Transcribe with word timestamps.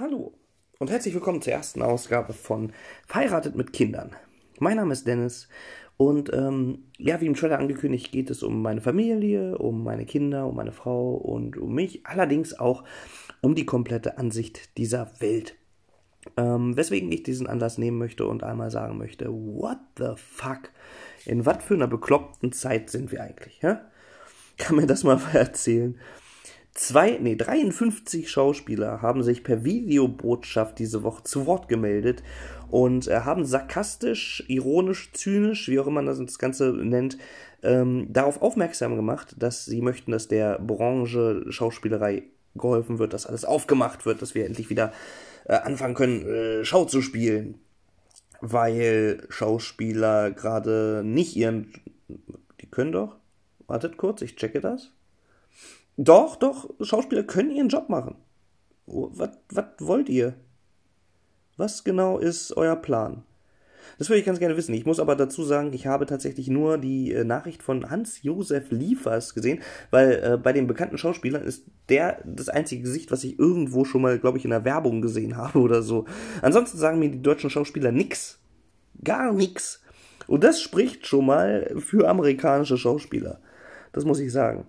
Hallo 0.00 0.32
und 0.78 0.90
herzlich 0.90 1.12
willkommen 1.12 1.42
zur 1.42 1.52
ersten 1.52 1.82
Ausgabe 1.82 2.32
von 2.32 2.72
Verheiratet 3.06 3.54
mit 3.54 3.74
Kindern. 3.74 4.16
Mein 4.58 4.78
Name 4.78 4.94
ist 4.94 5.06
Dennis 5.06 5.46
und 5.98 6.32
ähm, 6.32 6.84
ja, 6.96 7.20
wie 7.20 7.26
im 7.26 7.34
Trailer 7.34 7.58
angekündigt, 7.58 8.10
geht 8.10 8.30
es 8.30 8.42
um 8.42 8.62
meine 8.62 8.80
Familie, 8.80 9.58
um 9.58 9.84
meine 9.84 10.06
Kinder, 10.06 10.46
um 10.46 10.56
meine 10.56 10.72
Frau 10.72 11.16
und 11.16 11.58
um 11.58 11.74
mich, 11.74 12.06
allerdings 12.06 12.58
auch 12.58 12.82
um 13.42 13.54
die 13.54 13.66
komplette 13.66 14.16
Ansicht 14.16 14.78
dieser 14.78 15.20
Welt. 15.20 15.56
Ähm, 16.38 16.78
weswegen 16.78 17.12
ich 17.12 17.22
diesen 17.22 17.46
Anlass 17.46 17.76
nehmen 17.76 17.98
möchte 17.98 18.24
und 18.24 18.42
einmal 18.42 18.70
sagen 18.70 18.96
möchte, 18.96 19.30
what 19.30 19.80
the 19.98 20.14
fuck? 20.16 20.70
In 21.26 21.44
was 21.44 21.62
für 21.62 21.74
einer 21.74 21.88
bekloppten 21.88 22.52
Zeit 22.52 22.88
sind 22.88 23.12
wir 23.12 23.22
eigentlich? 23.22 23.60
Ja? 23.60 23.84
Kann 24.56 24.76
mir 24.76 24.86
das 24.86 25.04
mal 25.04 25.20
erzählen? 25.34 25.98
Zwei, 26.80 27.18
nee, 27.20 27.36
53 27.36 28.30
Schauspieler 28.30 29.02
haben 29.02 29.22
sich 29.22 29.44
per 29.44 29.64
Videobotschaft 29.64 30.78
diese 30.78 31.02
Woche 31.02 31.22
zu 31.24 31.44
Wort 31.44 31.68
gemeldet 31.68 32.22
und 32.70 33.06
äh, 33.06 33.20
haben 33.20 33.44
sarkastisch, 33.44 34.42
ironisch, 34.48 35.12
zynisch, 35.12 35.68
wie 35.68 35.78
auch 35.78 35.86
immer 35.86 36.00
man 36.00 36.24
das 36.24 36.38
Ganze 36.38 36.72
nennt, 36.72 37.18
ähm, 37.62 38.10
darauf 38.10 38.40
aufmerksam 38.40 38.96
gemacht, 38.96 39.34
dass 39.38 39.66
sie 39.66 39.82
möchten, 39.82 40.10
dass 40.10 40.26
der 40.28 40.58
Branche 40.58 41.44
Schauspielerei 41.50 42.22
geholfen 42.54 42.98
wird, 42.98 43.12
dass 43.12 43.26
alles 43.26 43.44
aufgemacht 43.44 44.06
wird, 44.06 44.22
dass 44.22 44.34
wir 44.34 44.46
endlich 44.46 44.70
wieder 44.70 44.90
äh, 45.44 45.56
anfangen 45.56 45.94
können, 45.94 46.26
äh, 46.26 46.64
Schau 46.64 46.86
zu 46.86 47.02
spielen. 47.02 47.56
Weil 48.40 49.26
Schauspieler 49.28 50.30
gerade 50.30 51.02
nicht 51.04 51.36
ihren. 51.36 51.74
Die 52.62 52.70
können 52.70 52.92
doch. 52.92 53.16
Wartet 53.66 53.98
kurz, 53.98 54.22
ich 54.22 54.36
checke 54.36 54.62
das. 54.62 54.92
Doch, 55.96 56.36
doch, 56.36 56.70
Schauspieler 56.80 57.22
können 57.22 57.50
ihren 57.50 57.68
Job 57.68 57.88
machen. 57.88 58.16
Oh, 58.86 59.10
was 59.12 59.30
wollt 59.78 60.08
ihr? 60.08 60.34
Was 61.56 61.84
genau 61.84 62.18
ist 62.18 62.56
euer 62.56 62.76
Plan? 62.76 63.24
Das 63.98 64.08
würde 64.08 64.20
ich 64.20 64.24
ganz 64.24 64.38
gerne 64.38 64.56
wissen. 64.56 64.74
Ich 64.74 64.86
muss 64.86 65.00
aber 65.00 65.14
dazu 65.14 65.42
sagen, 65.42 65.72
ich 65.72 65.86
habe 65.86 66.06
tatsächlich 66.06 66.48
nur 66.48 66.78
die 66.78 67.12
äh, 67.12 67.24
Nachricht 67.24 67.62
von 67.62 67.90
Hans-Josef 67.90 68.70
Liefers 68.70 69.34
gesehen, 69.34 69.60
weil 69.90 70.12
äh, 70.24 70.36
bei 70.38 70.52
den 70.52 70.66
bekannten 70.66 70.96
Schauspielern 70.96 71.42
ist 71.42 71.66
der 71.88 72.22
das 72.24 72.48
einzige 72.48 72.82
Gesicht, 72.82 73.10
was 73.10 73.24
ich 73.24 73.38
irgendwo 73.38 73.84
schon 73.84 74.02
mal, 74.02 74.18
glaube 74.18 74.38
ich, 74.38 74.44
in 74.44 74.50
der 74.50 74.64
Werbung 74.64 75.02
gesehen 75.02 75.36
habe 75.36 75.58
oder 75.58 75.82
so. 75.82 76.06
Ansonsten 76.40 76.78
sagen 76.78 76.98
mir 76.98 77.10
die 77.10 77.22
deutschen 77.22 77.50
Schauspieler 77.50 77.92
nix. 77.92 78.38
Gar 79.04 79.32
nix. 79.32 79.82
Und 80.26 80.44
das 80.44 80.62
spricht 80.62 81.06
schon 81.06 81.26
mal 81.26 81.74
für 81.76 82.08
amerikanische 82.08 82.78
Schauspieler. 82.78 83.40
Das 83.92 84.04
muss 84.04 84.20
ich 84.20 84.32
sagen. 84.32 84.66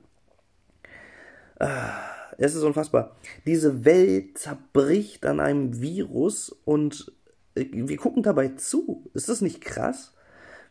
Ah, 1.62 1.94
es 2.40 2.56
ist 2.56 2.64
unfassbar. 2.64 3.16
Diese 3.45 3.86
Welt 3.86 4.36
zerbricht 4.36 5.28
an 5.28 5.40
einem 5.40 5.80
Virus 5.80 6.50
und 6.66 7.12
äh, 7.54 7.67
wir 7.72 7.98
gucken 7.98 8.23
dabei 8.23 8.48
zu. 8.50 9.12
Ist 9.14 9.30
das 9.30 9.42
nicht 9.42 9.62
krass? 9.62 10.16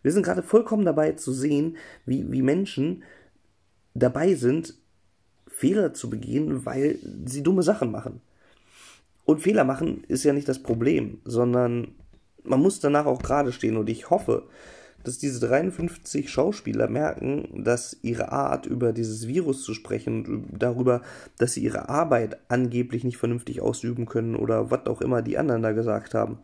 Wir 0.02 0.10
sind 0.10 0.24
gerade 0.24 0.42
vollkommen 0.42 0.84
dabei 0.84 1.12
zu 1.12 1.32
sehen, 1.32 1.76
wie, 2.06 2.32
wie 2.32 2.42
Menschen 2.42 3.04
dabei 3.94 4.34
sind, 4.34 4.74
Fehler 5.46 5.94
zu 5.94 6.10
begehen, 6.10 6.66
weil 6.66 6.98
sie 7.24 7.44
dumme 7.44 7.62
Sachen 7.62 7.92
machen. 7.92 8.20
Und 9.24 9.42
Fehler 9.42 9.62
machen 9.62 10.02
ist 10.08 10.24
ja 10.24 10.32
nicht 10.32 10.48
das 10.48 10.60
Problem, 10.60 11.20
sondern 11.24 11.94
man 12.42 12.60
muss 12.60 12.80
danach 12.80 13.06
auch 13.06 13.22
gerade 13.22 13.52
stehen. 13.52 13.76
Und 13.76 13.88
ich 13.88 14.10
hoffe, 14.10 14.48
dass 15.04 15.18
diese 15.18 15.46
53 15.46 16.30
Schauspieler 16.30 16.88
merken, 16.88 17.64
dass 17.64 17.96
ihre 18.02 18.32
Art, 18.32 18.66
über 18.66 18.92
dieses 18.92 19.26
Virus 19.26 19.62
zu 19.62 19.74
sprechen, 19.74 20.46
darüber, 20.56 21.02
dass 21.38 21.54
sie 21.54 21.62
ihre 21.62 21.88
Arbeit 21.88 22.38
angeblich 22.48 23.04
nicht 23.04 23.16
vernünftig 23.16 23.60
ausüben 23.60 24.06
können 24.06 24.36
oder 24.36 24.70
was 24.70 24.86
auch 24.86 25.00
immer 25.00 25.22
die 25.22 25.38
anderen 25.38 25.62
da 25.62 25.72
gesagt 25.72 26.14
haben, 26.14 26.38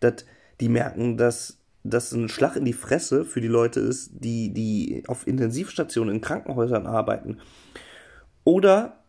dass 0.00 0.24
die 0.60 0.68
merken, 0.68 1.16
dass 1.16 1.58
das 1.82 2.12
ein 2.12 2.28
Schlag 2.28 2.56
in 2.56 2.64
die 2.64 2.72
Fresse 2.72 3.24
für 3.24 3.40
die 3.40 3.48
Leute 3.48 3.80
ist, 3.80 4.10
die, 4.14 4.52
die 4.52 5.04
auf 5.06 5.26
Intensivstationen 5.26 6.14
in 6.14 6.20
Krankenhäusern 6.20 6.86
arbeiten. 6.86 7.38
Oder 8.44 9.04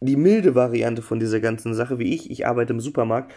die 0.00 0.16
milde 0.16 0.54
Variante 0.54 1.00
von 1.00 1.20
dieser 1.20 1.40
ganzen 1.40 1.74
Sache, 1.74 1.98
wie 1.98 2.14
ich, 2.14 2.30
ich 2.30 2.46
arbeite 2.46 2.72
im 2.72 2.80
Supermarkt 2.80 3.32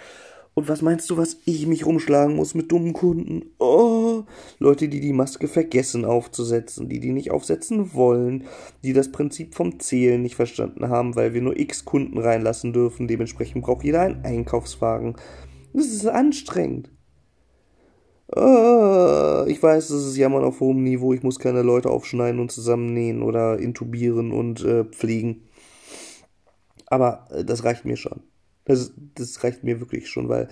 und 0.55 0.69
was 0.69 0.81
meinst 0.81 1.09
du, 1.09 1.17
was 1.17 1.37
ich 1.43 1.67
mich 1.67 1.85
rumschlagen 1.85 2.33
muss 2.33 2.55
mit 2.55 2.71
dummen 2.71 2.93
Kunden? 2.93 3.43
Oh, 3.59 4.23
Leute, 4.57 4.87
die 4.87 5.01
die 5.01 5.11
Maske 5.11 5.49
vergessen 5.49 6.05
aufzusetzen, 6.05 6.87
die 6.87 7.01
die 7.01 7.11
nicht 7.11 7.29
aufsetzen 7.31 7.93
wollen, 7.93 8.45
die 8.81 8.93
das 8.93 9.11
Prinzip 9.11 9.53
vom 9.53 9.81
Zählen 9.81 10.21
nicht 10.21 10.37
verstanden 10.37 10.87
haben, 10.87 11.17
weil 11.17 11.33
wir 11.33 11.41
nur 11.41 11.59
x 11.59 11.83
Kunden 11.83 12.17
reinlassen 12.17 12.71
dürfen. 12.71 13.09
Dementsprechend 13.09 13.65
braucht 13.65 13.83
jeder 13.83 13.99
einen 14.01 14.23
Einkaufswagen. 14.23 15.17
Das 15.73 15.87
ist 15.87 16.07
anstrengend. 16.07 16.89
Oh, 18.33 19.43
ich 19.47 19.61
weiß, 19.61 19.89
das 19.89 20.05
ist 20.05 20.15
Jammern 20.15 20.45
auf 20.45 20.61
hohem 20.61 20.83
Niveau. 20.83 21.11
Ich 21.11 21.21
muss 21.21 21.37
keine 21.37 21.63
Leute 21.63 21.89
aufschneiden 21.89 22.39
und 22.39 22.49
zusammennähen 22.49 23.23
oder 23.23 23.59
intubieren 23.59 24.31
und 24.31 24.63
äh, 24.63 24.85
pflegen. 24.85 25.49
Aber 26.87 27.27
äh, 27.31 27.43
das 27.43 27.65
reicht 27.65 27.83
mir 27.83 27.97
schon. 27.97 28.21
Das, 28.65 28.93
das 29.15 29.43
reicht 29.43 29.63
mir 29.63 29.79
wirklich 29.79 30.09
schon, 30.09 30.27
weil 30.29 30.47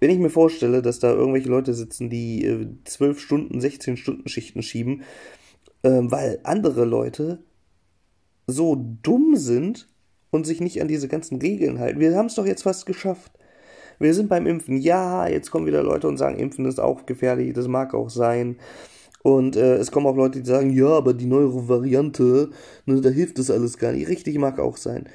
wenn 0.00 0.10
ich 0.10 0.18
mir 0.18 0.30
vorstelle, 0.30 0.82
dass 0.82 0.98
da 0.98 1.12
irgendwelche 1.12 1.48
Leute 1.48 1.72
sitzen, 1.72 2.10
die 2.10 2.44
äh, 2.44 2.66
12 2.84 3.20
Stunden, 3.20 3.60
16 3.60 3.96
Stunden 3.96 4.28
Schichten 4.28 4.62
schieben, 4.62 5.02
äh, 5.82 5.90
weil 6.02 6.40
andere 6.42 6.84
Leute 6.84 7.38
so 8.46 8.76
dumm 9.02 9.36
sind 9.36 9.88
und 10.30 10.46
sich 10.46 10.60
nicht 10.60 10.82
an 10.82 10.88
diese 10.88 11.08
ganzen 11.08 11.38
Regeln 11.38 11.78
halten. 11.78 12.00
Wir 12.00 12.16
haben 12.16 12.26
es 12.26 12.34
doch 12.34 12.46
jetzt 12.46 12.64
fast 12.64 12.86
geschafft. 12.86 13.32
Wir 13.98 14.12
sind 14.14 14.28
beim 14.28 14.46
Impfen. 14.46 14.78
Ja, 14.78 15.28
jetzt 15.28 15.50
kommen 15.50 15.66
wieder 15.66 15.82
Leute 15.82 16.08
und 16.08 16.16
sagen, 16.16 16.38
Impfen 16.38 16.66
ist 16.66 16.80
auch 16.80 17.06
gefährlich, 17.06 17.52
das 17.52 17.68
mag 17.68 17.94
auch 17.94 18.10
sein. 18.10 18.56
Und 19.22 19.56
äh, 19.56 19.76
es 19.76 19.90
kommen 19.90 20.06
auch 20.06 20.16
Leute, 20.16 20.42
die 20.42 20.46
sagen, 20.46 20.70
ja, 20.70 20.88
aber 20.88 21.14
die 21.14 21.26
neue 21.26 21.68
Variante, 21.68 22.50
ne, 22.84 23.00
da 23.00 23.08
hilft 23.08 23.38
das 23.38 23.50
alles 23.50 23.78
gar 23.78 23.92
nicht. 23.92 24.08
Richtig 24.08 24.36
mag 24.38 24.58
auch 24.58 24.76
sein. 24.76 25.08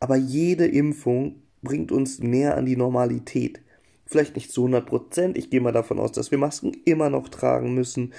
Aber 0.00 0.16
jede 0.16 0.66
Impfung 0.66 1.42
bringt 1.62 1.92
uns 1.92 2.18
näher 2.18 2.56
an 2.56 2.66
die 2.66 2.76
Normalität. 2.76 3.60
Vielleicht 4.06 4.36
nicht 4.36 4.52
zu 4.52 4.62
100 4.62 4.86
Prozent. 4.86 5.38
Ich 5.38 5.50
gehe 5.50 5.60
mal 5.60 5.72
davon 5.72 5.98
aus, 5.98 6.12
dass 6.12 6.30
wir 6.30 6.38
Masken 6.38 6.72
immer 6.84 7.10
noch 7.10 7.28
tragen 7.28 7.74
müssen, 7.74 8.12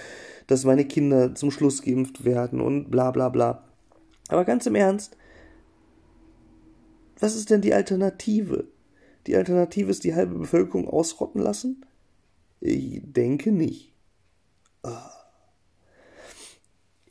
dass 0.48 0.66
meine 0.66 0.86
Kinder 0.86 1.34
zum 1.36 1.52
Schluss 1.52 1.82
geimpft 1.82 2.26
werden 2.26 2.60
und 2.60 2.92
bla 2.92 3.12
bla 3.12 3.30
bla. 3.30 3.64
Aber 4.28 4.44
ganz 4.44 4.66
im 4.66 4.76
Ernst, 4.76 5.16
was 7.20 7.36
ist 7.36 7.50
denn 7.50 7.62
die 7.62 7.74
Alternative? 7.74 8.66
Die 9.28 9.36
Alternative 9.36 9.90
ist 9.90 10.04
die 10.04 10.14
halbe 10.16 10.36
Bevölkerung 10.36 10.88
ausrotten 10.88 11.42
lassen? 11.42 11.86
Ich 12.60 13.02
denke 13.04 13.52
nicht. 13.52 13.94
Ah. 14.84 15.12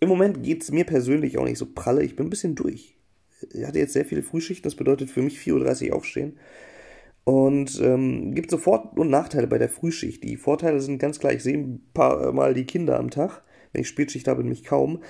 Im 0.00 0.08
Moment 0.08 0.42
geht 0.42 0.62
es 0.62 0.70
mir 0.70 0.84
persönlich 0.84 1.38
auch 1.38 1.44
nicht 1.44 1.58
so 1.58 1.66
pralle. 1.66 2.02
Ich 2.02 2.16
bin 2.16 2.26
ein 2.26 2.30
bisschen 2.30 2.54
durch 2.54 2.96
hatte 3.64 3.78
jetzt 3.78 3.92
sehr 3.92 4.04
viele 4.04 4.22
Frühschichten, 4.22 4.64
das 4.64 4.76
bedeutet 4.76 5.10
für 5.10 5.22
mich 5.22 5.38
4.30 5.38 5.90
Uhr 5.90 5.96
aufstehen. 5.96 6.38
Und 7.24 7.80
ähm, 7.80 8.34
gibt 8.34 8.50
so 8.50 8.58
Vor- 8.58 8.96
und 8.96 9.10
Nachteile 9.10 9.48
bei 9.48 9.58
der 9.58 9.68
Frühschicht. 9.68 10.22
Die 10.22 10.36
Vorteile 10.36 10.80
sind 10.80 10.98
ganz 10.98 11.18
klar, 11.18 11.32
ich 11.32 11.42
sehe 11.42 11.58
ein 11.58 11.82
paar 11.92 12.32
Mal 12.32 12.54
die 12.54 12.66
Kinder 12.66 12.98
am 12.98 13.10
Tag. 13.10 13.42
Wenn 13.72 13.82
ich 13.82 13.88
Spätschicht 13.88 14.28
habe, 14.28 14.42
nämlich 14.42 14.64
kaum. 14.64 15.02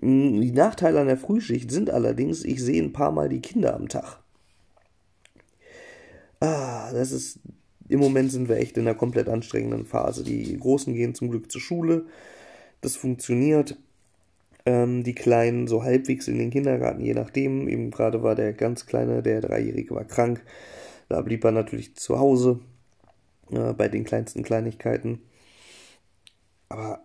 Mm, 0.00 0.40
die 0.40 0.50
Nachteile 0.50 1.00
an 1.00 1.06
der 1.06 1.16
Frühschicht 1.16 1.70
sind 1.70 1.88
allerdings, 1.88 2.44
ich 2.44 2.60
sehe 2.60 2.82
ein 2.82 2.92
paar 2.92 3.12
Mal 3.12 3.28
die 3.28 3.40
Kinder 3.40 3.74
am 3.74 3.88
Tag. 3.88 4.18
Ah, 6.40 6.92
das 6.92 7.12
ist. 7.12 7.38
Im 7.88 8.00
Moment 8.00 8.32
sind 8.32 8.48
wir 8.48 8.56
echt 8.56 8.76
in 8.76 8.86
einer 8.86 8.96
komplett 8.96 9.28
anstrengenden 9.28 9.84
Phase. 9.84 10.24
Die 10.24 10.56
Großen 10.56 10.94
gehen 10.94 11.14
zum 11.14 11.30
Glück 11.30 11.50
zur 11.50 11.60
Schule. 11.60 12.06
Das 12.80 12.96
funktioniert 12.96 13.76
ähm, 14.66 15.02
die 15.04 15.14
Kleinen 15.14 15.66
so 15.66 15.82
halbwegs 15.82 16.28
in 16.28 16.38
den 16.38 16.50
Kindergarten, 16.50 17.00
je 17.00 17.14
nachdem. 17.14 17.68
Eben 17.68 17.90
gerade 17.90 18.22
war 18.22 18.34
der 18.34 18.52
ganz 18.52 18.86
Kleine, 18.86 19.22
der 19.22 19.40
Dreijährige, 19.40 19.94
war 19.94 20.04
krank. 20.04 20.44
Da 21.08 21.20
blieb 21.22 21.44
er 21.44 21.52
natürlich 21.52 21.96
zu 21.96 22.18
Hause 22.18 22.60
äh, 23.50 23.72
bei 23.72 23.88
den 23.88 24.04
kleinsten 24.04 24.42
Kleinigkeiten. 24.42 25.20
Aber 26.68 27.04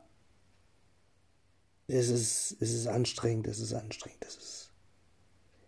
es 1.87 2.09
ist, 2.09 2.57
es 2.59 2.73
ist 2.73 2.87
anstrengend, 2.87 3.47
es 3.47 3.59
ist 3.59 3.73
anstrengend, 3.73 4.25
es 4.27 4.35
ist. 4.37 4.71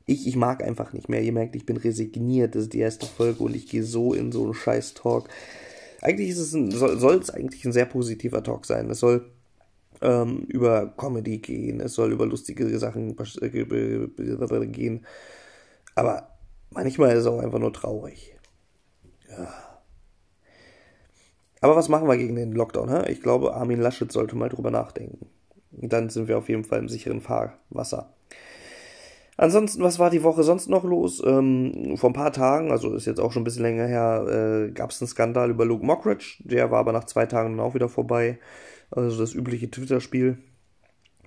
Ich, 0.06 0.25
ich 0.25 0.36
mag 0.36 0.63
einfach 0.63 0.94
nicht 0.94 1.10
mehr. 1.10 1.22
Ihr 1.22 1.33
merkt, 1.33 1.56
ich 1.56 1.66
bin 1.66 1.78
resigniert. 1.78 2.56
Das 2.56 2.63
ist 2.63 2.74
die 2.74 2.80
erste 2.80 3.06
Folge 3.06 3.44
und 3.44 3.56
ich 3.56 3.68
gehe 3.68 3.83
so 3.83 4.13
in 4.13 4.31
so 4.31 4.45
einen 4.45 4.54
scheiß 4.54 4.94
Talk. 4.94 5.28
Eigentlich 6.01 6.30
ist 6.30 6.38
es 6.38 6.54
ein, 6.54 6.72
soll 6.72 7.18
es 7.18 7.30
eigentlich 7.30 7.66
ein 7.66 7.74
sehr 7.74 7.86
positiver 7.86 8.42
Talk 8.44 8.66
sein. 8.66 8.90
Es 8.90 9.00
soll 9.00 9.30
ähm, 10.01 10.39
über 10.47 10.94
Comedy 10.97 11.39
gehen, 11.39 11.79
es 11.79 11.94
soll 11.94 12.11
über 12.11 12.25
lustige 12.25 12.77
Sachen 12.79 13.15
äh, 13.41 14.67
gehen. 14.67 15.05
Aber 15.95 16.38
manchmal 16.69 17.11
ist 17.11 17.19
es 17.19 17.27
auch 17.27 17.39
einfach 17.39 17.59
nur 17.59 17.73
traurig. 17.73 18.35
Ja. 19.29 19.47
Aber 21.61 21.75
was 21.75 21.89
machen 21.89 22.07
wir 22.07 22.17
gegen 22.17 22.35
den 22.35 22.51
Lockdown? 22.51 22.89
Hä? 22.89 23.11
Ich 23.11 23.21
glaube, 23.21 23.55
Armin 23.55 23.81
Laschet 23.81 24.11
sollte 24.11 24.35
mal 24.35 24.49
drüber 24.49 24.71
nachdenken. 24.71 25.27
Dann 25.71 26.09
sind 26.09 26.27
wir 26.27 26.38
auf 26.38 26.49
jeden 26.49 26.63
Fall 26.63 26.79
im 26.79 26.89
sicheren 26.89 27.21
Fahrwasser. 27.21 28.13
Ansonsten, 29.39 29.83
was 29.83 29.99
war 29.99 30.09
die 30.09 30.23
Woche 30.23 30.41
sonst 30.44 30.67
noch 30.67 30.83
los? 30.83 31.21
Ähm, 31.23 31.95
vor 31.95 32.09
ein 32.09 32.13
paar 32.13 32.33
Tagen, 32.33 32.71
also 32.71 32.95
ist 32.95 33.05
jetzt 33.05 33.19
auch 33.19 33.31
schon 33.31 33.41
ein 33.41 33.44
bisschen 33.44 33.61
länger 33.61 33.85
her, 33.85 34.25
äh, 34.67 34.71
gab 34.71 34.89
es 34.89 34.99
einen 34.99 35.07
Skandal 35.07 35.51
über 35.51 35.63
Luke 35.63 35.85
Mockridge. 35.85 36.38
Der 36.44 36.71
war 36.71 36.79
aber 36.79 36.91
nach 36.91 37.03
zwei 37.03 37.27
Tagen 37.27 37.55
dann 37.55 37.65
auch 37.65 37.75
wieder 37.75 37.88
vorbei. 37.88 38.39
Also 38.92 39.19
das 39.19 39.34
übliche 39.34 39.69
Twitter-Spiel. 39.69 40.38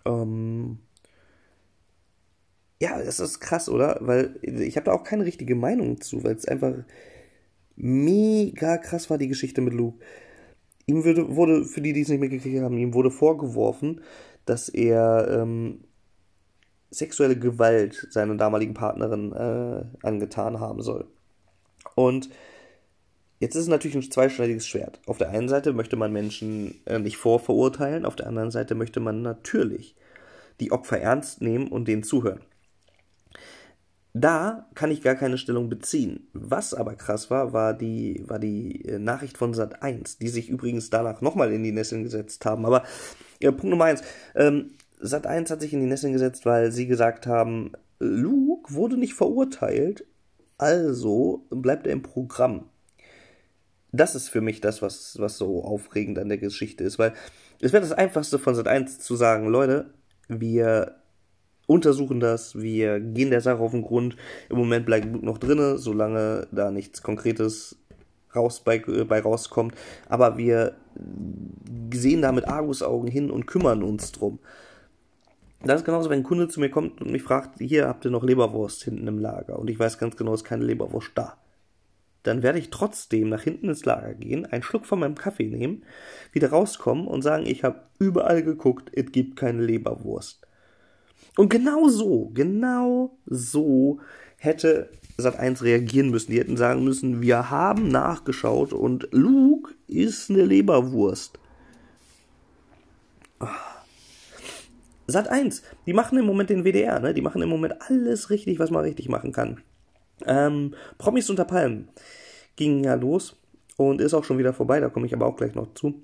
Ähm, 0.04 0.78
ja, 2.80 3.02
das 3.02 3.20
ist 3.20 3.40
krass, 3.40 3.68
oder? 3.68 3.98
Weil 4.00 4.38
ich 4.42 4.76
habe 4.76 4.86
da 4.86 4.92
auch 4.92 5.04
keine 5.04 5.24
richtige 5.24 5.54
Meinung 5.54 6.00
zu, 6.00 6.24
weil 6.24 6.34
es 6.34 6.48
einfach 6.48 6.74
mega 7.76 8.78
krass 8.78 9.10
war, 9.10 9.18
die 9.18 9.28
Geschichte 9.28 9.60
mit 9.60 9.74
Luke. 9.74 10.02
Ihm 10.86 11.04
wurde, 11.04 11.36
wurde, 11.36 11.64
für 11.64 11.82
die, 11.82 11.92
die 11.92 12.00
es 12.00 12.08
nicht 12.08 12.20
mitgekriegt 12.20 12.62
haben, 12.62 12.78
ihm 12.78 12.94
wurde 12.94 13.10
vorgeworfen, 13.10 14.00
dass 14.46 14.68
er 14.68 15.28
ähm, 15.30 15.84
sexuelle 16.90 17.38
Gewalt 17.38 18.08
seiner 18.10 18.34
damaligen 18.36 18.74
Partnerin 18.74 19.32
äh, 19.32 19.84
angetan 20.06 20.58
haben 20.58 20.82
soll. 20.82 21.06
Und 21.94 22.30
jetzt 23.40 23.56
ist 23.56 23.62
es 23.62 23.68
natürlich 23.68 23.96
ein 23.96 24.10
zweischneidiges 24.10 24.66
Schwert. 24.66 25.00
Auf 25.06 25.18
der 25.18 25.30
einen 25.30 25.48
Seite 25.48 25.72
möchte 25.72 25.96
man 25.96 26.12
Menschen 26.12 26.80
äh, 26.86 26.98
nicht 26.98 27.16
vorverurteilen, 27.16 28.04
auf 28.04 28.16
der 28.16 28.28
anderen 28.28 28.50
Seite 28.50 28.74
möchte 28.74 29.00
man 29.00 29.22
natürlich 29.22 29.96
die 30.60 30.72
Opfer 30.72 31.00
ernst 31.00 31.40
nehmen 31.40 31.68
und 31.68 31.88
denen 31.88 32.02
zuhören. 32.02 32.42
Da 34.12 34.68
kann 34.74 34.90
ich 34.90 35.02
gar 35.02 35.14
keine 35.14 35.38
Stellung 35.38 35.68
beziehen. 35.68 36.28
Was 36.32 36.74
aber 36.74 36.96
krass 36.96 37.30
war, 37.30 37.52
war 37.52 37.74
die, 37.74 38.24
war 38.26 38.38
die 38.40 38.84
äh, 38.84 38.98
Nachricht 38.98 39.38
von 39.38 39.54
Sat 39.54 39.82
1, 39.82 40.18
die 40.18 40.28
sich 40.28 40.48
übrigens 40.48 40.90
danach 40.90 41.20
nochmal 41.20 41.52
in 41.52 41.62
die 41.62 41.72
Nesseln 41.72 42.02
gesetzt 42.02 42.44
haben. 42.44 42.66
Aber 42.66 42.82
ja, 43.40 43.50
Punkt 43.52 43.66
Nummer 43.66 43.84
eins. 43.84 44.02
Ähm, 44.34 44.72
Sat 44.98 45.26
1 45.26 45.50
hat 45.50 45.60
sich 45.60 45.72
in 45.72 45.80
die 45.80 45.86
Nesseln 45.86 46.12
gesetzt, 46.12 46.44
weil 46.44 46.72
sie 46.72 46.86
gesagt 46.86 47.26
haben, 47.26 47.72
Luke 48.00 48.74
wurde 48.74 48.96
nicht 48.96 49.14
verurteilt, 49.14 50.04
also 50.58 51.46
bleibt 51.50 51.86
er 51.86 51.92
im 51.92 52.02
Programm. 52.02 52.68
Das 53.92 54.14
ist 54.14 54.28
für 54.28 54.40
mich 54.40 54.60
das, 54.60 54.82
was, 54.82 55.18
was 55.18 55.36
so 55.36 55.64
aufregend 55.64 56.18
an 56.18 56.28
der 56.28 56.38
Geschichte 56.38 56.84
ist, 56.84 56.98
weil 56.98 57.12
es 57.60 57.72
wäre 57.72 57.82
das 57.82 57.92
Einfachste 57.92 58.38
von 58.38 58.54
Sat 58.54 58.68
1 58.68 59.00
zu 59.00 59.16
sagen, 59.16 59.48
Leute, 59.48 59.90
wir 60.28 60.96
untersuchen 61.66 62.20
das, 62.20 62.60
wir 62.60 63.00
gehen 63.00 63.30
der 63.30 63.40
Sache 63.40 63.60
auf 63.60 63.72
den 63.72 63.82
Grund. 63.82 64.16
Im 64.48 64.58
Moment 64.58 64.86
bleibt 64.86 65.06
Luke 65.06 65.24
noch 65.24 65.38
drinne, 65.38 65.78
solange 65.78 66.48
da 66.50 66.70
nichts 66.70 67.02
Konkretes 67.02 67.76
raus 68.34 68.60
bei, 68.60 68.78
bei 68.78 69.20
rauskommt. 69.20 69.74
Aber 70.08 70.36
wir 70.36 70.74
sehen 71.92 72.22
da 72.22 72.32
mit 72.32 72.48
Argusaugen 72.48 73.08
hin 73.08 73.30
und 73.30 73.46
kümmern 73.46 73.82
uns 73.82 74.12
drum. 74.12 74.38
Das 75.62 75.80
ist 75.80 75.84
genauso, 75.84 76.08
wenn 76.08 76.20
ein 76.20 76.24
Kunde 76.24 76.48
zu 76.48 76.58
mir 76.58 76.70
kommt 76.70 77.02
und 77.02 77.12
mich 77.12 77.22
fragt, 77.22 77.58
hier 77.58 77.86
habt 77.86 78.04
ihr 78.04 78.10
noch 78.10 78.24
Leberwurst 78.24 78.82
hinten 78.82 79.06
im 79.06 79.18
Lager 79.18 79.58
und 79.58 79.68
ich 79.68 79.78
weiß 79.78 79.98
ganz 79.98 80.16
genau, 80.16 80.32
es 80.32 80.40
ist 80.40 80.48
keine 80.48 80.64
Leberwurst 80.64 81.12
da. 81.14 81.36
Dann 82.22 82.42
werde 82.42 82.58
ich 82.58 82.70
trotzdem 82.70 83.28
nach 83.28 83.42
hinten 83.42 83.68
ins 83.68 83.84
Lager 83.84 84.14
gehen, 84.14 84.46
einen 84.46 84.62
Schluck 84.62 84.86
von 84.86 85.00
meinem 85.00 85.14
Kaffee 85.14 85.48
nehmen, 85.48 85.84
wieder 86.32 86.50
rauskommen 86.50 87.06
und 87.06 87.22
sagen, 87.22 87.46
ich 87.46 87.64
habe 87.64 87.82
überall 87.98 88.42
geguckt, 88.42 88.90
es 88.94 89.10
gibt 89.10 89.36
keine 89.36 89.62
Leberwurst. 89.62 90.46
Und 91.36 91.48
genau 91.48 91.88
so, 91.88 92.30
genau 92.34 93.16
so 93.26 94.00
hätte 94.36 94.90
Sat1 95.18 95.62
reagieren 95.62 96.10
müssen. 96.10 96.32
Die 96.32 96.38
hätten 96.38 96.56
sagen 96.56 96.84
müssen, 96.84 97.20
wir 97.22 97.50
haben 97.50 97.88
nachgeschaut 97.88 98.72
und 98.72 99.08
Luke 99.12 99.74
ist 99.86 100.30
eine 100.30 100.44
Leberwurst. 100.44 101.38
Sat 105.06 105.28
1, 105.28 105.62
die 105.86 105.92
machen 105.92 106.18
im 106.18 106.26
Moment 106.26 106.50
den 106.50 106.64
WDR, 106.64 107.00
ne? 107.00 107.14
Die 107.14 107.22
machen 107.22 107.42
im 107.42 107.48
Moment 107.48 107.74
alles 107.88 108.30
richtig, 108.30 108.58
was 108.58 108.70
man 108.70 108.84
richtig 108.84 109.08
machen 109.08 109.32
kann. 109.32 109.60
Ähm, 110.26 110.74
Promis 110.98 111.30
unter 111.30 111.44
Palmen 111.44 111.88
ging 112.56 112.84
ja 112.84 112.94
los 112.94 113.36
und 113.76 114.00
ist 114.00 114.14
auch 114.14 114.24
schon 114.24 114.38
wieder 114.38 114.52
vorbei, 114.52 114.80
da 114.80 114.88
komme 114.88 115.06
ich 115.06 115.14
aber 115.14 115.26
auch 115.26 115.36
gleich 115.36 115.54
noch 115.54 115.72
zu. 115.74 116.02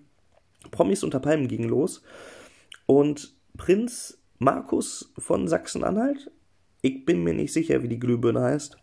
Promis 0.70 1.04
unter 1.04 1.20
Palmen 1.20 1.48
ging 1.48 1.64
los 1.64 2.02
und 2.86 3.34
Prinz 3.56 4.18
Markus 4.38 5.12
von 5.18 5.48
Sachsen-Anhalt, 5.48 6.30
ich 6.82 7.04
bin 7.04 7.24
mir 7.24 7.34
nicht 7.34 7.52
sicher, 7.52 7.82
wie 7.82 7.88
die 7.88 7.98
Glühbirne 7.98 8.42
heißt, 8.42 8.76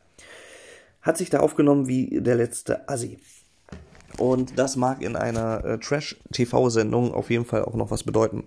hat 1.01 1.17
sich 1.17 1.29
da 1.29 1.39
aufgenommen 1.39 1.87
wie 1.87 2.21
der 2.21 2.35
letzte 2.35 2.87
Assi. 2.89 3.19
Und 4.17 4.57
das 4.59 4.75
mag 4.75 5.01
in 5.01 5.15
einer 5.15 5.65
äh, 5.65 5.79
Trash-TV-Sendung 5.79 7.13
auf 7.13 7.29
jeden 7.29 7.45
Fall 7.45 7.65
auch 7.65 7.75
noch 7.75 7.91
was 7.91 8.03
bedeuten 8.03 8.43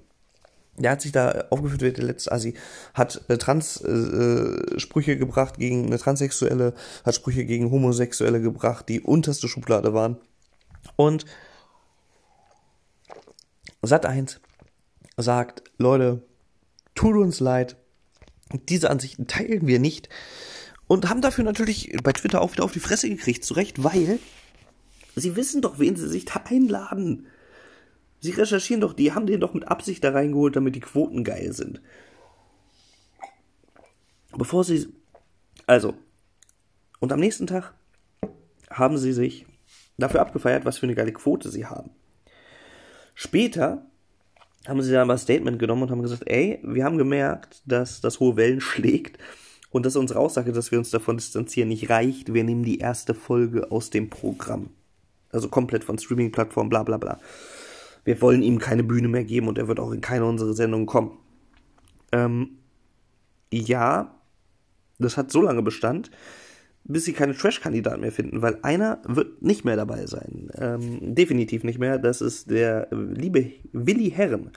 der 0.78 0.92
hat 0.92 1.00
sich 1.00 1.12
da 1.12 1.46
aufgeführt, 1.50 1.82
wie 1.82 1.92
der 1.92 2.04
letzte 2.04 2.32
Assi, 2.32 2.54
hat 2.94 3.22
äh, 3.28 3.38
Trans-Sprüche 3.38 5.12
äh, 5.12 5.16
gebracht 5.16 5.58
gegen 5.58 5.86
eine 5.86 5.98
Transsexuelle, 5.98 6.74
hat 7.04 7.14
Sprüche 7.14 7.44
gegen 7.44 7.70
Homosexuelle 7.70 8.40
gebracht, 8.40 8.88
die 8.88 9.00
unterste 9.00 9.48
Schublade 9.48 9.94
waren. 9.94 10.18
Und 10.96 11.24
Sat 13.82 14.06
1 14.06 14.40
sagt, 15.16 15.62
Leute, 15.78 16.22
tut 16.94 17.16
uns 17.16 17.40
leid, 17.40 17.76
diese 18.68 18.90
Ansichten 18.90 19.26
teilen 19.26 19.66
wir 19.66 19.78
nicht. 19.78 20.08
Und 20.88 21.08
haben 21.08 21.20
dafür 21.20 21.44
natürlich 21.44 21.96
bei 22.02 22.12
Twitter 22.12 22.40
auch 22.40 22.52
wieder 22.52 22.64
auf 22.64 22.72
die 22.72 22.80
Fresse 22.80 23.08
gekriegt, 23.08 23.44
zu 23.44 23.54
Recht, 23.54 23.82
weil 23.82 24.20
sie 25.16 25.34
wissen 25.34 25.62
doch, 25.62 25.78
wen 25.78 25.96
sie 25.96 26.08
sich 26.08 26.26
da 26.26 26.42
einladen. 26.44 27.26
Sie 28.26 28.32
recherchieren 28.32 28.80
doch, 28.80 28.92
die 28.92 29.12
haben 29.12 29.26
den 29.26 29.38
doch 29.38 29.54
mit 29.54 29.68
Absicht 29.68 30.02
da 30.02 30.10
reingeholt, 30.10 30.56
damit 30.56 30.74
die 30.74 30.80
Quoten 30.80 31.22
geil 31.22 31.52
sind. 31.52 31.80
Bevor 34.36 34.64
sie. 34.64 34.88
Also. 35.64 35.94
Und 36.98 37.12
am 37.12 37.20
nächsten 37.20 37.46
Tag 37.46 37.74
haben 38.68 38.98
sie 38.98 39.12
sich 39.12 39.46
dafür 39.96 40.22
abgefeiert, 40.22 40.64
was 40.64 40.78
für 40.78 40.86
eine 40.86 40.96
geile 40.96 41.12
Quote 41.12 41.50
sie 41.50 41.66
haben. 41.66 41.90
Später 43.14 43.86
haben 44.66 44.82
sie 44.82 44.90
dann 44.90 45.06
mal 45.06 45.14
ein 45.14 45.20
Statement 45.20 45.60
genommen 45.60 45.84
und 45.84 45.92
haben 45.92 46.02
gesagt, 46.02 46.24
ey, 46.26 46.58
wir 46.64 46.84
haben 46.84 46.98
gemerkt, 46.98 47.62
dass 47.64 48.00
das 48.00 48.18
hohe 48.18 48.34
Wellen 48.34 48.60
schlägt 48.60 49.18
und 49.70 49.86
dass 49.86 49.94
unsere 49.94 50.18
Aussage, 50.18 50.50
dass 50.50 50.72
wir 50.72 50.78
uns 50.80 50.90
davon 50.90 51.16
distanzieren, 51.16 51.68
nicht 51.68 51.90
reicht. 51.90 52.34
Wir 52.34 52.42
nehmen 52.42 52.64
die 52.64 52.78
erste 52.78 53.14
Folge 53.14 53.70
aus 53.70 53.90
dem 53.90 54.10
Programm. 54.10 54.70
Also 55.30 55.48
komplett 55.48 55.84
von 55.84 55.96
Streaming-Plattformen, 55.96 56.70
bla 56.70 56.82
bla 56.82 56.96
bla 56.96 57.20
wir 58.06 58.22
wollen 58.22 58.42
ihm 58.42 58.60
keine 58.60 58.84
Bühne 58.84 59.08
mehr 59.08 59.24
geben 59.24 59.48
und 59.48 59.58
er 59.58 59.66
wird 59.66 59.80
auch 59.80 59.90
in 59.90 60.00
keine 60.00 60.24
unserer 60.24 60.54
Sendungen 60.54 60.86
kommen. 60.86 61.18
Ähm, 62.12 62.58
ja, 63.52 64.14
das 64.98 65.16
hat 65.16 65.32
so 65.32 65.42
lange 65.42 65.62
Bestand, 65.62 66.12
bis 66.84 67.04
sie 67.04 67.12
keine 67.12 67.34
Trash-Kandidaten 67.34 68.00
mehr 68.00 68.12
finden, 68.12 68.42
weil 68.42 68.60
einer 68.62 69.02
wird 69.06 69.42
nicht 69.42 69.64
mehr 69.64 69.74
dabei 69.74 70.06
sein. 70.06 70.50
Ähm, 70.56 71.16
definitiv 71.16 71.64
nicht 71.64 71.80
mehr. 71.80 71.98
Das 71.98 72.20
ist 72.20 72.48
der 72.48 72.86
liebe 72.92 73.50
Willi 73.72 74.10
Herren. 74.10 74.52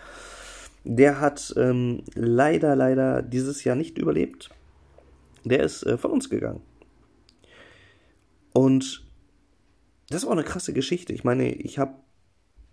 Der 0.84 1.20
hat 1.20 1.52
ähm, 1.58 2.04
leider, 2.14 2.76
leider 2.76 3.24
dieses 3.24 3.64
Jahr 3.64 3.76
nicht 3.76 3.98
überlebt. 3.98 4.52
Der 5.44 5.64
ist 5.64 5.84
äh, 5.84 5.98
von 5.98 6.12
uns 6.12 6.30
gegangen. 6.30 6.62
Und 8.54 9.08
das 10.10 10.26
war 10.26 10.34
eine 10.34 10.44
krasse 10.44 10.72
Geschichte. 10.72 11.14
Ich 11.14 11.24
meine, 11.24 11.52
ich 11.52 11.80
habe 11.80 11.96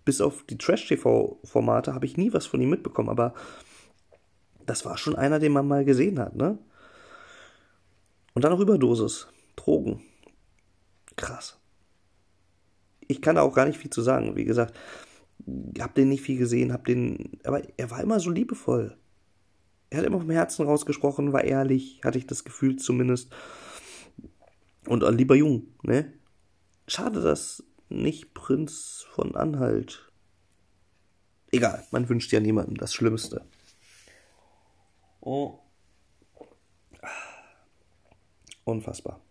bis 0.07 0.21
auf 0.21 0.43
die 0.43 0.57
Trash-TV-Formate 0.57 1.93
habe 1.93 2.05
ich 2.05 2.15
nie 2.15 2.31
was 2.31 2.45
von 2.45 2.61
ihm 2.61 2.69
mitbekommen, 2.69 3.09
aber 3.09 3.33
das 4.65 4.85
war 4.85 4.97
schon 4.97 5.17
einer, 5.17 5.37
den 5.37 5.51
man 5.51 5.67
mal 5.67 5.83
gesehen 5.83 6.17
hat, 6.17 6.33
ne? 6.33 6.57
Und 8.33 8.45
dann 8.45 8.53
noch 8.53 8.61
Überdosis, 8.61 9.27
Drogen. 9.57 10.01
Krass. 11.17 11.59
Ich 13.05 13.21
kann 13.21 13.35
da 13.35 13.41
auch 13.41 13.53
gar 13.53 13.65
nicht 13.65 13.79
viel 13.79 13.89
zu 13.89 14.01
sagen. 14.01 14.37
Wie 14.37 14.45
gesagt, 14.45 14.77
hab 15.77 15.93
den 15.93 16.07
nicht 16.07 16.21
viel 16.21 16.37
gesehen, 16.37 16.71
hab 16.71 16.85
den, 16.85 17.31
aber 17.43 17.61
er 17.75 17.91
war 17.91 18.01
immer 18.01 18.21
so 18.21 18.29
liebevoll. 18.29 18.95
Er 19.89 19.97
hat 19.97 20.05
immer 20.05 20.21
vom 20.21 20.29
Herzen 20.29 20.65
rausgesprochen, 20.65 21.33
war 21.33 21.43
ehrlich, 21.43 21.99
hatte 22.05 22.17
ich 22.17 22.27
das 22.27 22.45
Gefühl 22.45 22.77
zumindest. 22.77 23.29
Und 24.87 25.03
ein 25.03 25.17
lieber 25.17 25.35
Jung, 25.35 25.67
ne? 25.83 26.13
Schade, 26.87 27.21
dass 27.21 27.66
nicht 27.89 28.33
Prinz 28.33 29.05
von 29.09 29.35
Anhalt. 29.35 30.11
Egal, 31.51 31.85
man 31.91 32.09
wünscht 32.09 32.31
ja 32.31 32.39
niemandem 32.39 32.77
das 32.77 32.93
Schlimmste. 32.93 33.45
Oh. 35.21 35.59
Unfassbar. 38.63 39.21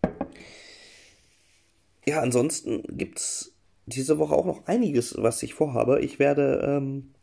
Ja, 2.07 2.21
ansonsten 2.21 2.83
gibt's 2.87 3.53
diese 3.85 4.17
Woche 4.17 4.33
auch 4.33 4.45
noch 4.45 4.65
einiges, 4.65 5.15
was 5.17 5.43
ich 5.43 5.53
vorhabe. 5.53 6.01
Ich 6.01 6.19
werde 6.19 6.61
ähm, 6.65 7.13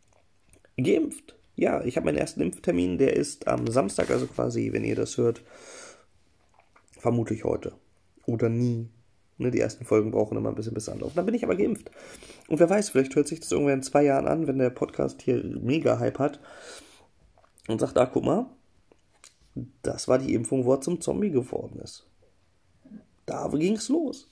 geimpft. 0.76 1.36
Ja, 1.56 1.84
ich 1.84 1.96
habe 1.96 2.06
meinen 2.06 2.18
ersten 2.18 2.40
Impftermin, 2.40 2.98
der 2.98 3.16
ist 3.16 3.48
am 3.48 3.66
Samstag, 3.66 4.10
also 4.10 4.26
quasi, 4.26 4.72
wenn 4.72 4.84
ihr 4.84 4.96
das 4.96 5.16
hört, 5.16 5.42
vermutlich 6.90 7.44
heute. 7.44 7.74
Oder 8.26 8.48
nie. 8.48 8.88
Ne, 9.36 9.50
die 9.50 9.60
ersten 9.60 9.84
Folgen 9.84 10.12
brauchen 10.12 10.36
immer 10.36 10.50
ein 10.50 10.54
bisschen 10.54 10.74
bis 10.74 10.88
Anlauf. 10.88 11.14
Dann 11.14 11.26
bin 11.26 11.34
ich 11.34 11.44
aber 11.44 11.56
geimpft. 11.56 11.90
Und 12.48 12.60
wer 12.60 12.70
weiß, 12.70 12.90
vielleicht 12.90 13.16
hört 13.16 13.26
sich 13.26 13.40
das 13.40 13.50
irgendwann 13.50 13.74
in 13.74 13.82
zwei 13.82 14.04
Jahren 14.04 14.28
an, 14.28 14.46
wenn 14.46 14.58
der 14.58 14.70
Podcast 14.70 15.22
hier 15.22 15.42
mega 15.42 15.98
Hype 15.98 16.20
hat 16.20 16.38
und 17.66 17.80
sagt, 17.80 17.98
ah, 17.98 18.06
guck 18.06 18.24
mal, 18.24 18.46
das 19.82 20.06
war 20.06 20.18
die 20.18 20.34
Impfung, 20.34 20.64
wo 20.64 20.74
er 20.74 20.80
zum 20.80 21.00
Zombie 21.00 21.30
geworden 21.30 21.80
ist. 21.80 22.06
Da 23.26 23.48
ging's 23.48 23.88
los. 23.88 24.30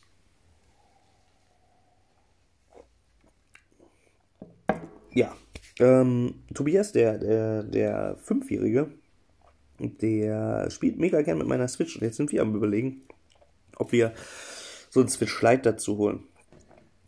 Ja, 5.15 5.35
ähm, 5.79 6.35
Tobias, 6.55 6.93
der, 6.93 7.19
der, 7.19 7.63
der 7.65 8.17
Fünfjährige, 8.23 8.91
der 9.79 10.71
spielt 10.71 10.99
mega 10.99 11.23
gern 11.23 11.39
mit 11.39 11.49
meiner 11.49 11.69
Switch 11.69 11.97
und 11.97 12.03
jetzt 12.03 12.17
sind 12.17 12.33
wir 12.33 12.43
am 12.43 12.55
überlegen, 12.55 13.03
ob 13.77 13.93
wir 13.93 14.13
so 14.93 15.01
ein 15.01 15.09
Switch 15.09 15.41
Lite 15.41 15.63
dazu 15.63 15.97
holen. 15.97 16.25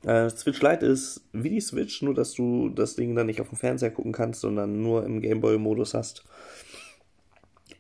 Äh, 0.05 0.31
Switch 0.31 0.63
Lite 0.63 0.87
ist 0.87 1.21
wie 1.33 1.51
die 1.51 1.61
Switch, 1.61 2.01
nur 2.01 2.15
dass 2.15 2.33
du 2.33 2.71
das 2.71 2.97
Ding 2.97 3.15
dann 3.15 3.27
nicht 3.27 3.43
auf 3.43 3.51
dem 3.51 3.59
Fernseher 3.59 3.91
gucken 3.91 4.13
kannst, 4.13 4.41
sondern 4.41 4.81
nur 4.83 5.05
im 5.05 5.21
Gameboy-Modus 5.21 5.93
hast. 5.93 6.25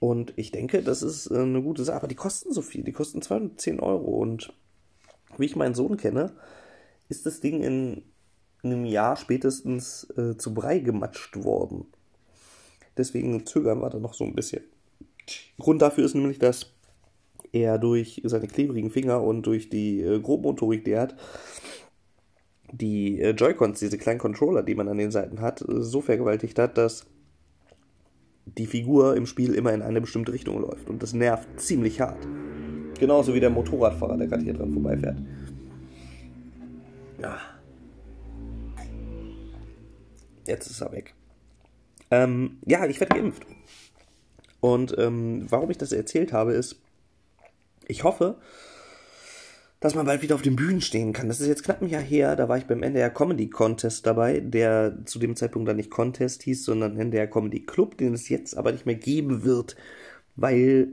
Und 0.01 0.35
ich 0.37 0.51
denke, 0.51 0.83
das 0.83 1.01
ist 1.01 1.31
äh, 1.31 1.39
eine 1.39 1.63
gute 1.63 1.85
Sache. 1.85 1.97
Aber 1.97 2.09
die 2.09 2.15
kosten 2.15 2.53
so 2.53 2.61
viel. 2.61 2.85
Die 2.85 2.93
kosten 2.93 3.23
210 3.23 3.81
Euro. 3.81 4.19
Und 4.19 4.53
wie 5.39 5.47
ich 5.47 5.57
meinen 5.57 5.75
Sohn 5.75 5.97
kenne, 5.97 6.33
ist 7.09 7.25
das 7.25 7.41
Ding 7.41 7.63
in 7.63 8.03
einem 8.63 8.85
Jahr 8.85 9.17
spätestens 9.17 10.07
äh, 10.19 10.37
zu 10.37 10.53
Brei 10.53 10.81
gematscht 10.81 11.45
worden. 11.45 11.87
Deswegen 12.99 13.47
zögern 13.47 13.81
wir 13.81 13.89
da 13.89 13.99
noch 13.99 14.13
so 14.13 14.25
ein 14.25 14.35
bisschen. 14.35 14.65
Grund 15.59 15.81
dafür 15.81 16.05
ist 16.05 16.15
nämlich, 16.15 16.39
dass 16.39 16.74
er 17.55 17.79
durch 17.79 18.21
seine 18.25 18.49
klebrigen 18.49 18.91
Finger 18.91 19.23
und 19.23 19.43
durch 19.47 19.71
die 19.71 20.01
äh, 20.01 20.21
Grobmotorik, 20.21 20.85
die 20.85 20.93
er 20.93 21.03
hat, 21.03 21.17
die 22.73 23.21
äh, 23.21 23.31
Joy-Cons, 23.31 23.79
diese 23.79 23.97
kleinen 23.97 24.19
Controller, 24.19 24.63
die 24.63 24.75
man 24.75 24.89
an 24.89 24.99
den 24.99 25.13
Seiten 25.13 25.41
hat, 25.41 25.63
äh, 25.63 25.83
so 25.83 26.01
vergewaltigt 26.01 26.59
hat, 26.59 26.77
dass 26.77 27.07
die 28.47 28.67
Figur 28.67 29.17
im 29.17 29.27
Spiel 29.27 29.55
immer 29.55 29.73
in 29.73 29.83
eine 29.83 30.01
bestimmte 30.01 30.33
Richtung 30.33 30.61
läuft. 30.61 30.91
Und 30.91 31.03
das 31.03 31.15
nervt 31.15 31.49
ziemlich 31.61 32.01
hart. 32.01 32.27
Genauso 32.99 33.33
wie 33.35 33.41
der 33.41 33.51
Motorradfahrer, 33.51 34.19
der 34.19 34.27
gerade 34.27 34.43
hier 34.43 34.55
dran 34.55 34.73
vorbeifährt. 34.73 35.19
Ja. 37.23 37.39
Jetzt 40.47 40.71
ist 40.71 40.81
er 40.83 40.93
weg. 40.93 41.15
Ähm, 42.11 42.59
ja, 42.67 42.85
ich 42.87 43.01
werde 43.01 43.17
geimpft. 43.17 43.47
Und 44.61 44.95
ähm, 44.99 45.47
warum 45.49 45.71
ich 45.71 45.79
das 45.79 45.93
erzählt 45.93 46.33
habe, 46.33 46.53
ist, 46.53 46.84
ich 47.89 48.05
hoffe, 48.05 48.37
dass 49.81 49.95
man 49.95 50.07
bald 50.07 50.23
wieder 50.23 50.35
auf 50.35 50.43
den 50.43 50.57
Bühnen 50.57 50.81
stehen 50.81 51.13
kann. 51.13 51.29
Das 51.29 51.41
ist 51.41 51.49
jetzt 51.49 51.63
knapp 51.63 51.83
ein 51.83 51.89
Jahr 51.89 52.03
her, 52.03 52.37
da 52.37 52.49
war 52.49 52.57
ich 52.57 52.65
beim 52.65 52.83
NDR 52.83 53.11
Comedy 53.11 53.51
Contest 53.51 54.07
dabei, 54.07 54.41
der 54.41 55.05
zu 55.05 55.19
dem 55.19 55.37
Zeitpunkt 55.37 55.69
dann 55.69 55.77
nicht 55.77 55.91
Contest 55.91 56.43
hieß, 56.43 56.65
sondern 56.65 56.97
NDR 56.97 57.27
Comedy 57.27 57.61
Club, 57.67 57.99
den 57.99 58.15
es 58.15 58.29
jetzt 58.29 58.57
aber 58.57 58.73
nicht 58.73 58.87
mehr 58.87 58.95
geben 58.95 59.45
wird, 59.45 59.77
weil 60.37 60.89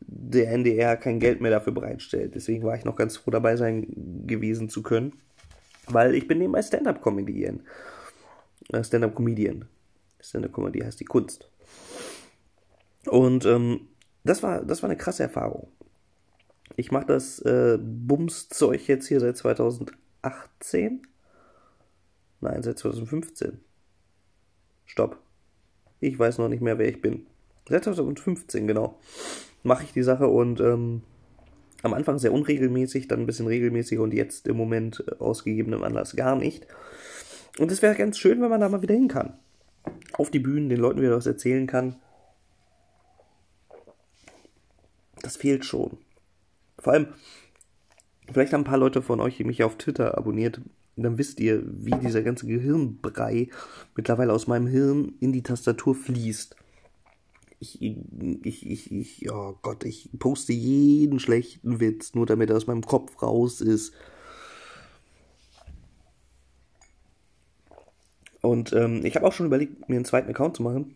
der 0.00 0.50
NDR 0.52 0.96
kein 0.96 1.20
Geld 1.20 1.40
mehr 1.40 1.50
dafür 1.50 1.72
bereitstellt. 1.72 2.34
Deswegen 2.34 2.64
war 2.64 2.76
ich 2.76 2.84
noch 2.84 2.96
ganz 2.96 3.16
froh 3.16 3.30
dabei 3.30 3.56
sein 3.56 3.86
gewesen 4.26 4.68
zu 4.68 4.82
können, 4.82 5.12
weil 5.86 6.14
ich 6.14 6.26
bin 6.26 6.38
nebenbei 6.38 6.62
Stand-Up-Comedian. 6.62 7.60
Äh, 8.72 8.84
Stand-Up-Comedian. 8.84 9.66
Stand-Up-Comedy 10.20 10.80
heißt 10.80 11.00
die 11.00 11.04
Kunst. 11.04 11.50
Und 13.06 13.44
ähm, 13.44 13.88
das, 14.24 14.42
war, 14.42 14.64
das 14.64 14.82
war 14.82 14.88
eine 14.88 14.96
krasse 14.96 15.24
Erfahrung. 15.24 15.68
Ich 16.76 16.90
mache 16.90 17.06
das 17.06 17.38
äh, 17.40 17.78
Bums-Zeug 17.80 18.88
jetzt 18.88 19.06
hier 19.06 19.20
seit 19.20 19.36
2018. 19.36 21.02
Nein, 22.40 22.62
seit 22.62 22.78
2015. 22.78 23.60
Stopp. 24.84 25.18
Ich 26.00 26.18
weiß 26.18 26.38
noch 26.38 26.48
nicht 26.48 26.62
mehr, 26.62 26.78
wer 26.78 26.88
ich 26.88 27.00
bin. 27.00 27.26
Seit 27.68 27.84
2015, 27.84 28.66
genau. 28.66 28.98
Mache 29.62 29.84
ich 29.84 29.92
die 29.92 30.02
Sache 30.02 30.26
und 30.26 30.60
ähm, 30.60 31.02
am 31.82 31.94
Anfang 31.94 32.18
sehr 32.18 32.32
unregelmäßig, 32.32 33.08
dann 33.08 33.20
ein 33.20 33.26
bisschen 33.26 33.46
regelmäßiger 33.46 34.02
und 34.02 34.12
jetzt 34.12 34.48
im 34.48 34.56
Moment 34.56 35.04
äh, 35.06 35.16
aus 35.18 35.44
gegebenem 35.44 35.84
Anlass 35.84 36.16
gar 36.16 36.36
nicht. 36.36 36.66
Und 37.58 37.70
es 37.70 37.82
wäre 37.82 37.94
ganz 37.94 38.18
schön, 38.18 38.42
wenn 38.42 38.50
man 38.50 38.60
da 38.60 38.68
mal 38.68 38.82
wieder 38.82 38.94
hin 38.94 39.08
kann. 39.08 39.38
Auf 40.14 40.30
die 40.30 40.40
Bühnen, 40.40 40.68
den 40.68 40.80
Leuten 40.80 41.00
wieder 41.00 41.16
was 41.16 41.26
erzählen 41.26 41.66
kann. 41.66 41.96
Das 45.22 45.36
fehlt 45.36 45.64
schon. 45.64 45.98
Vor 46.84 46.92
allem, 46.92 47.06
vielleicht 48.30 48.52
haben 48.52 48.60
ein 48.60 48.66
paar 48.66 48.76
Leute 48.78 49.00
von 49.00 49.18
euch 49.18 49.40
mich 49.40 49.64
auf 49.64 49.78
Twitter 49.78 50.18
abonniert. 50.18 50.60
Dann 50.96 51.16
wisst 51.16 51.40
ihr, 51.40 51.62
wie 51.64 51.94
dieser 51.96 52.22
ganze 52.22 52.46
Gehirnbrei 52.46 53.48
mittlerweile 53.96 54.34
aus 54.34 54.46
meinem 54.46 54.66
Hirn 54.66 55.14
in 55.18 55.32
die 55.32 55.42
Tastatur 55.42 55.94
fließt. 55.94 56.54
Ich, 57.58 57.80
ich, 57.80 58.66
ich, 58.70 58.92
ich, 58.92 59.32
oh 59.32 59.58
Gott, 59.62 59.84
ich 59.84 60.10
poste 60.18 60.52
jeden 60.52 61.20
schlechten 61.20 61.80
Witz, 61.80 62.14
nur 62.14 62.26
damit 62.26 62.50
er 62.50 62.56
aus 62.56 62.66
meinem 62.66 62.82
Kopf 62.82 63.22
raus 63.22 63.62
ist. 63.62 63.94
Und 68.42 68.74
ähm, 68.74 69.06
ich 69.06 69.16
habe 69.16 69.26
auch 69.26 69.32
schon 69.32 69.46
überlegt, 69.46 69.88
mir 69.88 69.96
einen 69.96 70.04
zweiten 70.04 70.28
Account 70.28 70.56
zu 70.56 70.62
machen. 70.62 70.94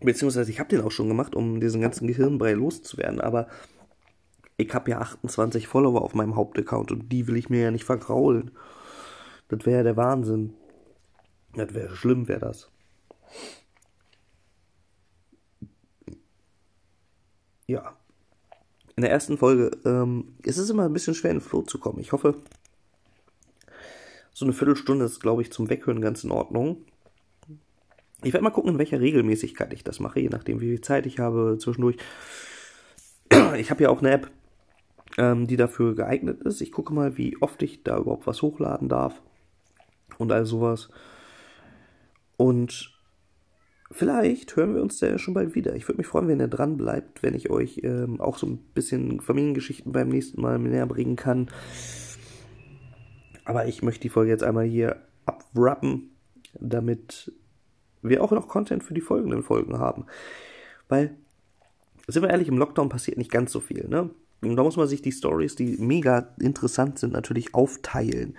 Beziehungsweise 0.00 0.50
ich 0.50 0.58
habe 0.58 0.70
den 0.70 0.80
auch 0.80 0.90
schon 0.90 1.08
gemacht, 1.08 1.36
um 1.36 1.60
diesen 1.60 1.82
ganzen 1.82 2.06
Gehirnbrei 2.06 2.54
loszuwerden. 2.54 3.20
Aber 3.20 3.48
ich 4.58 4.74
habe 4.74 4.90
ja 4.90 4.98
28 4.98 5.68
Follower 5.68 6.02
auf 6.02 6.14
meinem 6.14 6.34
Hauptaccount 6.34 6.90
und 6.90 7.12
die 7.12 7.26
will 7.28 7.36
ich 7.36 7.48
mir 7.48 7.62
ja 7.62 7.70
nicht 7.70 7.84
vergraulen. 7.84 8.50
Das 9.48 9.64
wäre 9.64 9.78
ja 9.78 9.82
der 9.84 9.96
Wahnsinn. 9.96 10.52
Das 11.54 11.72
wäre 11.74 11.94
schlimm, 11.94 12.28
wäre 12.28 12.40
das. 12.40 12.70
Ja. 17.68 17.96
In 18.96 19.02
der 19.02 19.12
ersten 19.12 19.38
Folge 19.38 19.70
ähm, 19.84 20.34
ist 20.42 20.58
es 20.58 20.70
immer 20.70 20.86
ein 20.86 20.92
bisschen 20.92 21.14
schwer 21.14 21.30
in 21.30 21.38
den 21.38 21.44
Flow 21.44 21.62
zu 21.62 21.78
kommen. 21.78 22.00
Ich 22.00 22.10
hoffe, 22.10 22.34
so 24.34 24.44
eine 24.44 24.52
Viertelstunde 24.52 25.04
ist, 25.04 25.20
glaube 25.20 25.42
ich, 25.42 25.52
zum 25.52 25.70
Weghören 25.70 26.00
ganz 26.00 26.24
in 26.24 26.32
Ordnung. 26.32 26.84
Ich 28.24 28.32
werde 28.32 28.42
mal 28.42 28.50
gucken, 28.50 28.72
in 28.72 28.78
welcher 28.78 29.00
Regelmäßigkeit 29.00 29.72
ich 29.72 29.84
das 29.84 30.00
mache, 30.00 30.18
je 30.18 30.30
nachdem, 30.30 30.60
wie 30.60 30.66
viel 30.66 30.80
Zeit 30.80 31.06
ich 31.06 31.20
habe 31.20 31.58
zwischendurch. 31.60 31.96
Ich 33.56 33.70
habe 33.70 33.82
ja 33.82 33.90
auch 33.90 34.00
eine 34.00 34.10
App, 34.10 34.30
ähm, 35.18 35.46
die 35.46 35.56
dafür 35.56 35.94
geeignet 35.94 36.40
ist. 36.42 36.60
Ich 36.60 36.72
gucke 36.72 36.94
mal, 36.94 37.18
wie 37.18 37.36
oft 37.42 37.62
ich 37.62 37.82
da 37.82 37.98
überhaupt 37.98 38.26
was 38.26 38.40
hochladen 38.40 38.88
darf 38.88 39.20
und 40.16 40.32
all 40.32 40.46
sowas. 40.46 40.88
Und 42.36 42.96
vielleicht 43.90 44.54
hören 44.56 44.74
wir 44.74 44.82
uns 44.82 44.98
da 44.98 45.18
schon 45.18 45.34
bald 45.34 45.54
wieder. 45.54 45.74
Ich 45.74 45.88
würde 45.88 45.98
mich 45.98 46.06
freuen, 46.06 46.28
wenn 46.28 46.40
ihr 46.40 46.48
dran 46.48 46.76
bleibt, 46.76 47.22
wenn 47.22 47.34
ich 47.34 47.50
euch 47.50 47.80
ähm, 47.82 48.20
auch 48.20 48.38
so 48.38 48.46
ein 48.46 48.58
bisschen 48.74 49.20
Familiengeschichten 49.20 49.92
beim 49.92 50.08
nächsten 50.08 50.40
Mal 50.40 50.58
näher 50.58 50.86
bringen 50.86 51.16
kann. 51.16 51.50
Aber 53.44 53.66
ich 53.66 53.82
möchte 53.82 54.02
die 54.02 54.08
Folge 54.08 54.30
jetzt 54.30 54.44
einmal 54.44 54.66
hier 54.66 55.02
abwrappen, 55.26 56.10
damit 56.54 57.32
wir 58.02 58.22
auch 58.22 58.30
noch 58.30 58.46
Content 58.46 58.84
für 58.84 58.94
die 58.94 59.00
folgenden 59.00 59.42
Folgen 59.42 59.78
haben. 59.78 60.06
Weil, 60.88 61.16
sind 62.06 62.22
wir 62.22 62.30
ehrlich, 62.30 62.48
im 62.48 62.58
Lockdown 62.58 62.88
passiert 62.88 63.18
nicht 63.18 63.32
ganz 63.32 63.50
so 63.50 63.60
viel, 63.60 63.88
ne? 63.88 64.10
Und 64.40 64.56
da 64.56 64.62
muss 64.62 64.76
man 64.76 64.86
sich 64.86 65.02
die 65.02 65.12
Stories, 65.12 65.56
die 65.56 65.76
mega 65.78 66.34
interessant 66.40 66.98
sind, 66.98 67.12
natürlich 67.12 67.54
aufteilen. 67.54 68.36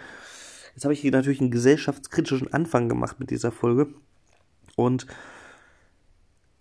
Jetzt 0.76 0.86
habe 0.86 0.94
ich 0.94 1.02
hier 1.02 1.12
natürlich 1.12 1.42
einen 1.42 1.52
gesellschaftskritischen 1.52 2.54
Anfang 2.54 2.88
gemacht 2.88 3.20
mit 3.20 3.32
dieser 3.32 3.52
Folge. 3.52 3.88
Und 4.78 5.08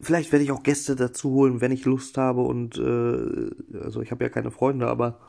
vielleicht 0.00 0.32
werde 0.32 0.44
ich 0.44 0.50
auch 0.50 0.64
Gäste 0.64 0.96
dazu 0.96 1.30
holen, 1.30 1.60
wenn 1.60 1.70
ich 1.70 1.84
Lust 1.84 2.18
habe. 2.18 2.40
Und 2.40 2.78
äh, 2.78 3.78
also 3.80 4.02
ich 4.02 4.10
habe 4.10 4.24
ja 4.24 4.30
keine 4.30 4.50
Freunde, 4.50 4.88
aber 4.88 5.20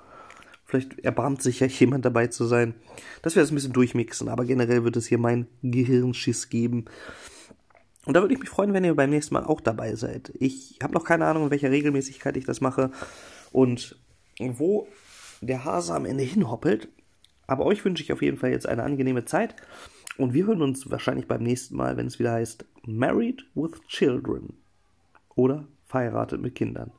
vielleicht 0.65 0.99
erbarmt 0.99 1.43
sich 1.43 1.59
ja 1.59 1.67
jemand 1.67 2.05
dabei 2.05 2.27
zu 2.27 2.45
sein, 2.45 2.73
dass 3.21 3.35
wir 3.35 3.43
das 3.43 3.51
ein 3.51 3.55
bisschen 3.55 3.73
durchmixen. 3.73 4.27
Aber 4.27 4.45
generell 4.45 4.83
wird 4.83 4.97
es 4.97 5.05
hier 5.05 5.19
mein 5.19 5.45
Gehirnschiss 5.61 6.49
geben. 6.49 6.85
Und 8.05 8.15
da 8.15 8.21
würde 8.21 8.33
ich 8.33 8.39
mich 8.39 8.49
freuen, 8.49 8.73
wenn 8.73 8.83
ihr 8.83 8.95
beim 8.95 9.11
nächsten 9.11 9.35
Mal 9.35 9.43
auch 9.43 9.61
dabei 9.61 9.93
seid. 9.93 10.33
Ich 10.39 10.79
habe 10.81 10.95
noch 10.95 11.03
keine 11.03 11.25
Ahnung, 11.25 11.43
in 11.43 11.51
welcher 11.51 11.69
Regelmäßigkeit 11.69 12.37
ich 12.37 12.45
das 12.45 12.59
mache 12.59 12.89
und 13.51 13.99
wo 14.39 14.87
der 15.41 15.65
Hase 15.65 15.93
am 15.93 16.05
Ende 16.05 16.23
hinhoppelt. 16.23 16.89
Aber 17.47 17.65
euch 17.65 17.83
wünsche 17.83 18.03
ich 18.03 18.13
auf 18.13 18.21
jeden 18.21 18.37
Fall 18.37 18.51
jetzt 18.51 18.67
eine 18.67 18.83
angenehme 18.83 19.25
Zeit. 19.25 19.55
Und 20.17 20.33
wir 20.33 20.45
hören 20.45 20.61
uns 20.61 20.89
wahrscheinlich 20.91 21.27
beim 21.27 21.43
nächsten 21.43 21.75
Mal, 21.75 21.97
wenn 21.97 22.07
es 22.07 22.19
wieder 22.19 22.33
heißt 22.33 22.65
Married 22.85 23.45
with 23.55 23.81
Children 23.87 24.53
oder 25.35 25.67
verheiratet 25.85 26.41
mit 26.41 26.55
Kindern. 26.55 26.91